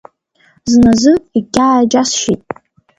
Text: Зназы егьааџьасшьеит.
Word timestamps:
Зназы 0.71 1.13
егьааџьасшьеит. 1.37 2.41